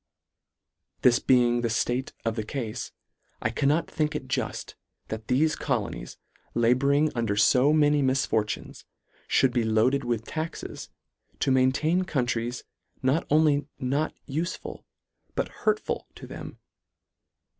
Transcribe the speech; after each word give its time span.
This 1.03 1.19
being 1.19 1.61
the 1.61 1.67
ftate 1.67 2.11
of 2.25 2.35
the 2.35 2.43
cafe, 2.43 2.89
I 3.39 3.51
cannot 3.51 3.87
think 3.87 4.15
it 4.15 4.27
juft, 4.27 4.73
that 5.09 5.27
thefe 5.27 5.59
colonies, 5.59 6.17
labouring 6.55 7.11
under 7.13 7.35
fo 7.35 7.71
many 7.71 8.01
misfortunes, 8.01 8.83
fhould 9.29 9.53
be 9.53 9.63
loaded 9.63 10.03
with 10.03 10.25
taxes, 10.25 10.89
to 11.39 11.51
maintain 11.51 12.03
countries 12.05 12.63
not 13.03 13.27
only 13.29 13.67
not 13.77 14.15
ufeful, 14.27 14.85
but 15.35 15.49
hurtful 15.49 16.07
to 16.15 16.25
them. 16.25 16.57